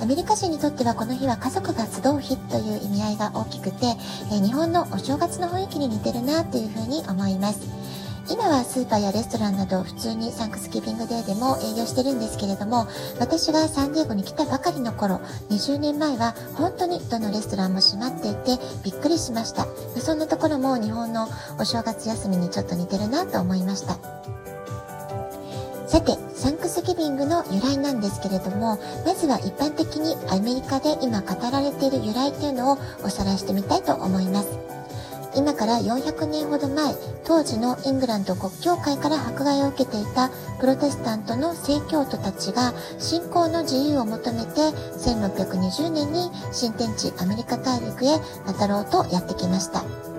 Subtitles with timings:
[0.00, 3.86] アメリカ人にとってはこの日は家族が集う日という意味合いが大きくて、
[4.32, 7.84] え日本のお正月の雰囲気に似てるなというふうに思います。
[8.30, 12.86] 今はスーパーやレストランなど普通にサンクスギビングデーでも営業してるんですけれども、
[13.20, 15.16] 私がサンディエゴに来たばかりの頃、
[15.50, 19.66] 20年前は本当にどのレストランも閉まっていてびっくりしました。
[20.00, 23.98] そんなところも日本のお正月休みにちょっと似てるなと思いました。
[25.94, 34.58] さて、サンクスギビングの由来なんですけれども、まずは一般的にアメリカで今語られている由来というのをおさらいしてみたいと思います。
[35.36, 50.13] 今から400年ほど前、当時のイングランド国教会から迫害を受けていたプロテスタントの正教徒たちが信仰の自由を求めて1620年に新天地アメリカ大陸へ渡ろうとやってきました。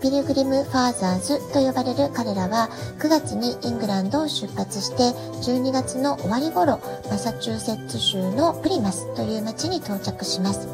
[0.00, 6.80] ピルグリム・ファーザーズと呼ばれる彼らは9月にイングランドを出発して12月の終わり頃
[7.10, 10.68] マサチューセッツ州のプリマスという町に到着します。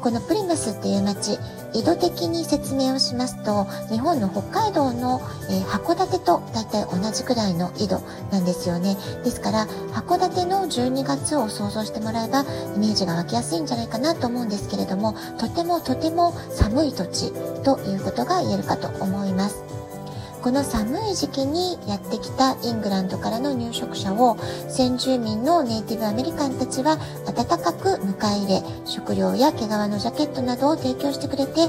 [0.00, 1.38] このプリマスっていう町、
[1.74, 8.00] 緯度的に説明をしますと、日本の北海道の、えー、函館と大体同じくらいの緯度
[8.30, 8.96] なんですよね。
[9.24, 12.42] ですから、函館の12月を想像してもらえば、
[12.76, 17.32] イメージが湧きやすいんじゃないかなと思うんですけれども、とてもとても寒い土地
[17.64, 19.73] ということが言えるかと思います。
[20.44, 24.36] この寒い時期にやってきたイングランドからの入植者を
[24.68, 31.64] 先住民のネイティブアメリカンたちは温かく迎え入れ食料や毛皮のジャケットなどを提供してくれて、え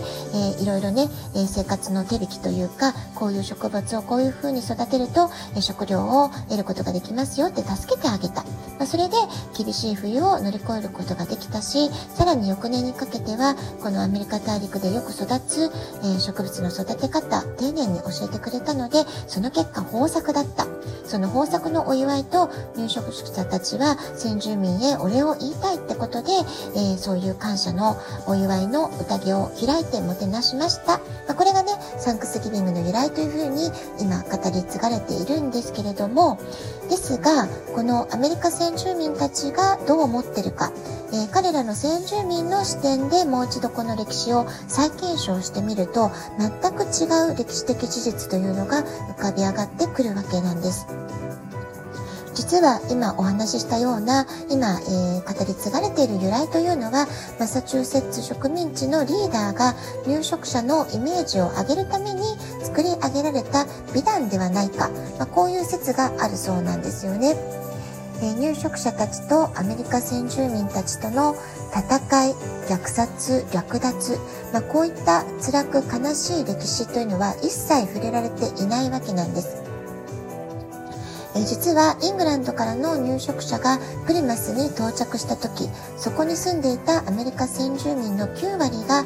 [0.59, 8.43] ー、いろいろね、えー、生活の手引きというかこういう植物をこういう風に育てると、えー、食料を得ることができますよって助けてあげた、
[8.77, 9.15] まあ、それで
[9.57, 15.71] 厳しい冬を乗り越えることができたしさらに翌年にかけてはこのアメリカ大陸でよく育つ、
[16.03, 20.65] え植物の育て方丁寧に教えてくれたので、その結果豊作だった。
[21.05, 26.31] その豊作のお祝いと入植者たちは先住民へお礼を言いたいってことで、
[26.75, 27.95] えー、そういう感謝の
[28.27, 30.97] お祝いの宴を開いてもてなしました。
[30.97, 31.64] まあ、これが、
[32.05, 36.37] サンクスギビングの由来というふうに今語り継がれているんですけれども、
[36.87, 40.71] ですが、このアメリカ先住民たちがどう思ってるか、
[41.11, 50.85] えー、彼らの先住民の視点でもう一度この歴史を再検証してみると全く違う歴史的事実というのが浮かび上がってくるわけなんです。
[52.35, 57.07] 実は今お話ししたような今、えー、語り継がれている由来というのは
[57.39, 59.73] マサチューセッツ植民地のリーダーが
[60.05, 62.21] 入植者のイメージを上げるために
[62.61, 67.35] 作り上げられた美談ではないか、まあ、こういう説があるそうなんですよね。
[68.21, 71.35] え入植者たちとアメリカ先住民たちとの
[71.71, 72.33] 戦い、
[72.69, 74.17] 虐殺、略奪、
[74.53, 79.74] まあ、こういった辛く悲しい歴史というのは一切触れられていないわけなんです。
[81.35, 89.03] え実はイングランドからの入植者がプリマスに到着した時そこに住んでいたアメリカ先住民の9割が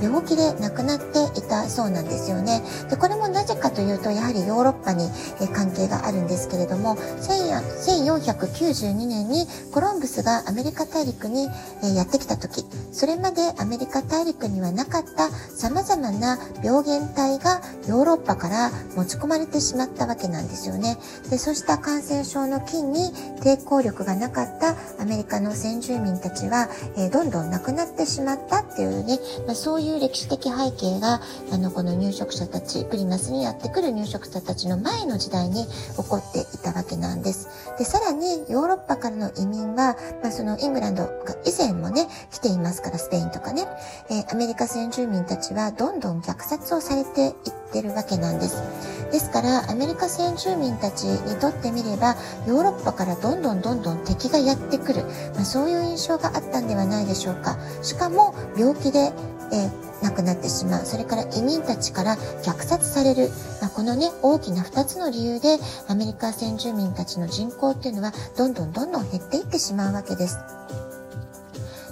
[0.00, 2.62] 病気で亡くなっていたそうなんですよね。
[2.88, 5.08] でこれもなぜかというとやはりヨーロッパに
[5.54, 11.48] 関係があるんですけれども1492年にコロンブスがアメリカ大陸に
[11.96, 20.96] やってきた時それまでアメリカ大陸にはなかった様々な病原体がヨーロッパから持ち込まれてしまったわけなんですよね。
[21.28, 23.00] でそしてした感染症の菌に
[23.40, 26.68] 抵抗力がなかったアメリカの先住民たちは、
[26.98, 37.48] えー、どんどんなくなってしまったっていうね、まあ、そういう歴史的背景が、あの、この入植者たち、プリマスにやってくる入植者たちの前の時代に起こっていたわけなんです。
[37.78, 41.10] で、さらにヨーロッパからの移民は、まあ、そのイングランドが
[41.46, 43.66] 以前もね、来ていますから、スペインとかね、
[44.10, 47.34] えー、アメリカ先住民たちはどんどん虐殺をされていっ
[47.72, 48.62] てるわけなんです。
[49.12, 52.16] ですから、アメリカ先住民たちにとってみれば、
[52.46, 55.04] ヨーロッパからどんどんどんどん敵がやってくる、
[55.34, 57.58] まあ、そういう印象があったんではないでしょうか。
[57.82, 59.12] しかも、病気で、
[59.52, 60.86] えー、亡くなってしまう。
[60.86, 63.30] それから移民たちから虐殺される。
[63.60, 70.38] まあ、このね、大きな2つの理由で、アメリカ先住民たちの人口っていうのは、どんどんどんどん減っていってしまうわけです。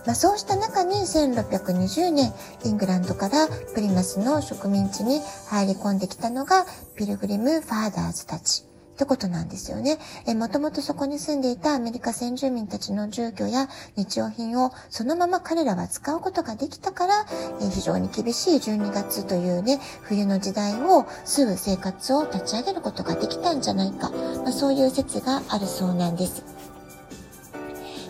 [0.06, 2.32] まあ、そうした中に1620年、
[2.64, 6.64] イングランドからプリマスの植民地に入り込んできたのが、
[6.97, 8.64] ピルグリム・ファーダーズたち。
[9.00, 9.97] ってことなんですよね。
[10.26, 13.67] えもともとそこに住んでいたアメリカ先住民たちの住居や
[13.97, 17.25] 日用品をそのまま彼らは使うことができたから、
[17.62, 26.60] え非常に厳しい12月というね、冬の時代をすぐ生活を立ち上げることができたんじゃないか、まあ、そういう説があるそうなんです。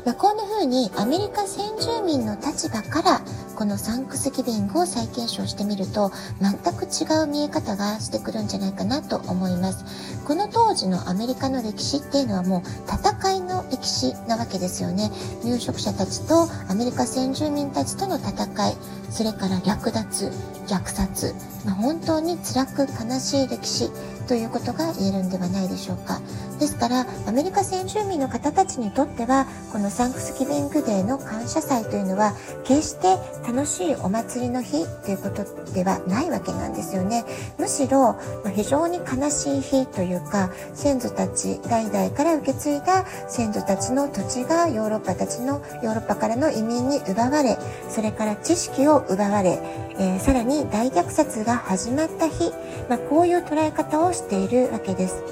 [0.05, 3.21] まあ、こんな風にアメリカ先住民の立場から
[3.55, 6.11] このサンクスギビングを再検証してみると
[6.41, 9.85] 全く違う見え方がしてくるんじゃないかなと思います。
[10.25, 15.11] この当時のアメリカの歴史っていうのはもう戦いの歴史なわけですよね。
[15.45, 18.77] 入植者たちとアメリカ先住民たちとの戦い。
[19.11, 20.31] それから略奪
[20.67, 21.35] 虐殺、
[21.65, 23.91] まあ、本当に辛く悲しい歴史
[24.29, 26.21] ということが言えるんではないでしょうか。
[26.61, 32.35] ですからアメリカ先住民の方たちにとってはこのサンクスギビングデーの感謝祭というのは
[32.65, 35.43] 決して楽しいお祭りの日ということ
[35.73, 37.25] ではないわけなんですよね。
[37.59, 38.21] むしろ
[38.55, 47.59] 非常に悲しい日というか先祖たち代々から受け継いだ先祖たちの土地がヨーロッパたちのヨーロッパからの移民に奪われ
[47.89, 49.59] それから知識をを奪われ、
[49.99, 52.53] えー、さらに大虐殺が始まった日、
[52.89, 55.23] まあ、こういう捉え方をしているわけです。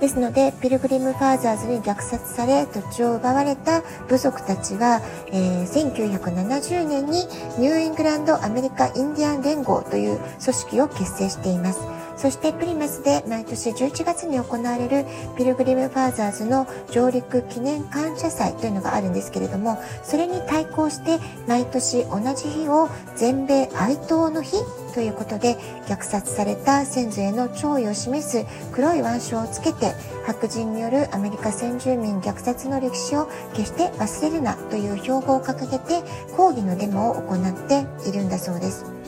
[0.00, 7.26] ですので、ピルグリム・ファーザーズに虐殺され、土地を奪われた部族たちは、えー、1970年に
[7.58, 11.99] ニューイングランド・アメリカ・インディアン連合という組織を結成しています。
[12.20, 15.06] そしてプリマスで毎年11月に行われる
[15.38, 21.18] ピルグリムファーザーズの上陸記念感謝祭というのがあるんですけれども、それに対抗して
[21.48, 24.58] 毎年同じ日を全米哀悼の日
[24.92, 25.56] ということで
[25.86, 29.94] 虐殺された先祖への弔意を示す黒い腕章をつけて
[30.26, 36.02] 白人によるアメリカ先住民虐殺の歴史を決して忘れるなという標語を掲げて
[36.36, 38.99] 抗議のデモを行っているんだそうです。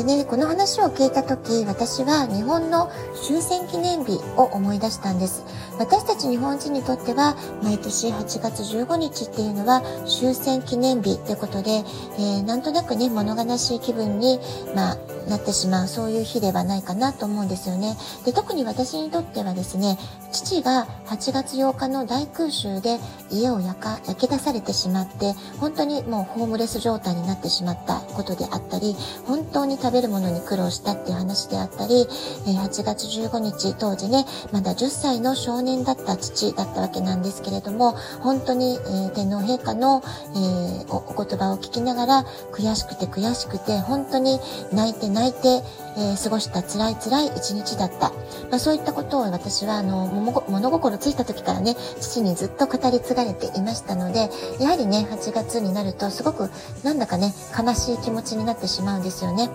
[0.00, 2.90] でね、この話を聞いた時、私は日本の
[3.22, 5.44] 終戦記念日を思い出したんです。
[5.80, 11.70] 私たち日本人にとっては、毎年8月15日っていうのは終戦記念日ってことで、
[12.18, 14.38] えー、なんとなくね、物悲しい気分に、
[14.74, 14.98] まあ、
[15.30, 17.96] なってしまう、そういう日ではないかなと思うんですよね。
[18.26, 19.96] で、特に私にとってはですね、
[20.32, 22.98] 父が8月8日の大空襲で
[23.30, 32.06] 家を焼か、焼け出されてしまって、本当にもうホームレス状態になってしまったことであったり、本当に食べるものに苦労したっていう話であったり、
[32.46, 44.38] え8月15日当時ね、まだ10歳の少年だった父だったわけなんですけれども、本当に、えー、天皇陛下の、えー、お言葉を聞きながら、悔しくて悔しくて、本当に
[44.72, 45.62] 泣いて泣いて、
[45.96, 48.10] えー、過ごした辛い辛い一日だった。
[48.50, 54.30] まあ、そういったことを私は、あの、物心ついた時からね、父にずっと語り継がれていましたので、
[54.60, 56.50] やはりね、8月になるとすごく
[56.84, 59.50] なんだかね、悲しい気持ちになってしまうんですよね。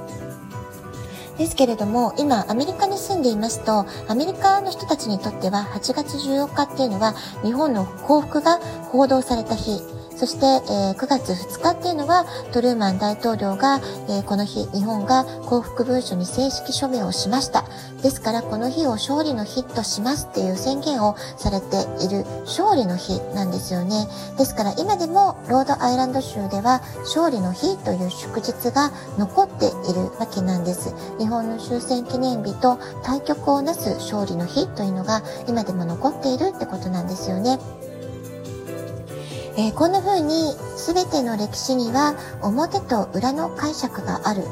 [1.38, 8.60] ですけれども、今、アメリカに住んでいますと、アメリカの人たちにとっては8月14日っていうのは、日本の幸福が
[8.92, 9.82] 報道された日
[10.16, 17.66] そして、えー、9月2日っていうのはトルーマン大統領が、えー、この日日本が幸福文書に正式署名をしました。
[18.02, 24.08] ですからこの日を勝利の日としますっていう宣言をされている勝利の日なんですよね。
[24.38, 30.94] ですから今でもロードアイランド州では勝利の日という祝日が残っているわけなんです。
[31.18, 37.60] 日本の終戦記念日と対局をなす勝利の日というのが今でも残っているってことなんですよね。
[39.58, 44.44] えー、こんな風に全ての歴史には表と裏の解釈がある。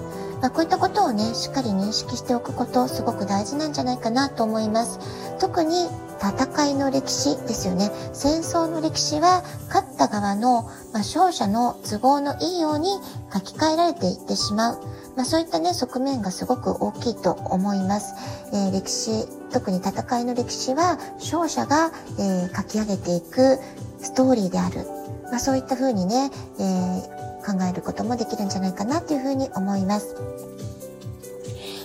[0.42, 5.00] まあ、こういったことをね、しっかり認識しておくことすごく大事なんじゃないかなと思います。
[5.40, 5.88] 特に
[6.22, 7.92] 戦いの歴史ですよね。
[8.14, 12.90] 戦争の歴史は勝った側の、まあ、勝者の都合のいいように
[13.34, 14.82] 書き換えられていってしまう。
[15.16, 18.16] まあ、そういったね、側面がすごく大きいと思います。
[18.54, 23.60] えー、歴史、特に戦いの歴史は勝者が、えー、書き上げていく
[24.04, 24.86] ストーリーである。
[25.32, 26.30] まあ、そういったふうにね、
[26.60, 27.04] えー、
[27.44, 30.16] 考えることもできるんじゃないかなというふうに思います。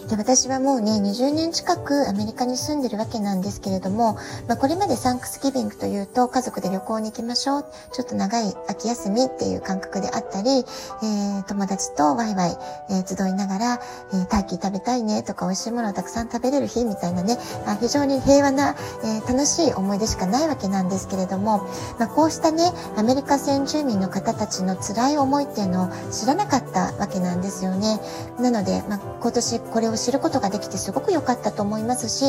[0.08, 4.14] で私はもうね、20年近くアメリカに住んでるわけなんですけれども、
[4.48, 7.64] まあ、これまでサンクスギビングというと家族で旅行に行きましょう。
[7.92, 12.56] ちょっと長い秋休みっていう感覚であったり、えー、友達とワイワイ、
[12.90, 13.80] えー、集いながら、
[14.14, 17.36] えー、ターキー食べたいねとか美味しいものをたくさん食べれる日みたいなね、
[17.66, 28.00] まあ、非常に平和な、え楽しい思い出しかないわけなんですけれども、まあ、こうしたね、アメリカ先住民の方たちの辛い思いっていうのを知らなかったわけなんですよね。
[28.40, 32.24] なので、まあ、今年これを知ることができてすごく良かったと思いますし、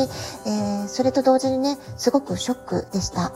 [0.46, 3.32] えー、それと同時にね、すごくショックでした。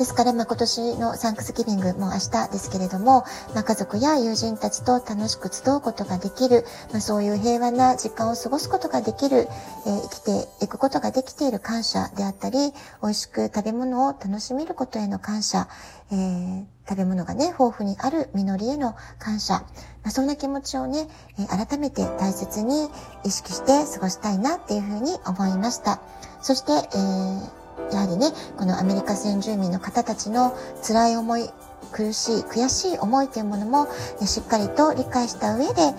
[0.00, 9.46] ですから、まあ、今年のサンクスギビングも明日ですけれども、まあ、家族や友人たちと楽しく集うことができる、まあ、そういう平和な時間を過ごすことができる、
[9.86, 12.72] えー、生きていくことができている感謝であったり、
[13.02, 15.68] 美味しく食べ物を楽しめることへの感謝、
[16.10, 19.64] えー、食べ物がね、豊富にある実りへの感謝、
[20.02, 22.88] まあ、そんな気持ちをね、え、改めて大切に
[23.24, 26.00] 意識して過ごしたいなっていうふうに思いました。
[26.42, 27.60] そして、えー
[27.92, 31.48] やはりね、このアメリカ先住民の方たちの辛い思い、
[31.92, 33.88] 苦しい、悔しい思いというものも、
[34.24, 35.94] しっかりと理解した上で、え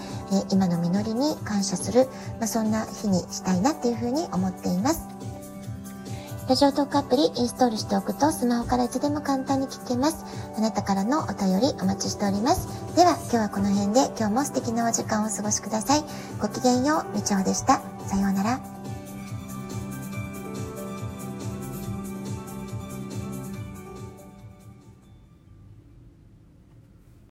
[0.51, 2.05] 今の実りに感謝する、
[2.39, 5.21] まあ、そんな日にしたいなっていうふうに思っています。
[6.50, 10.25] ラジオトークアプリインストールしておくとスマホからいつでも簡単に聞けます。
[10.57, 12.67] あなたからのお便りお待ちしております。
[12.95, 16.03] では今日はこの辺で今日も素敵なお時間をお過ごしください。
[16.41, 17.81] ごきげんよう、みちほでした。
[18.05, 18.80] さようなら。